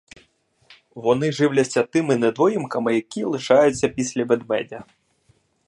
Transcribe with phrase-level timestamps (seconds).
[0.95, 4.83] Вони живляться тими недоїдками, які лишаються після ведмедя.